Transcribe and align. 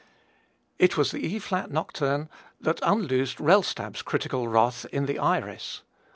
It 0.79 0.97
was 0.97 1.11
the 1.11 1.23
E 1.23 1.37
flat 1.37 1.69
nocturne 1.69 2.27
that 2.59 2.79
unloosed 2.81 3.37
Rellstab's 3.39 4.01
critical 4.01 4.47
wrath 4.47 4.87
in 4.91 5.05
the 5.05 5.19
"Iris." 5.19 5.83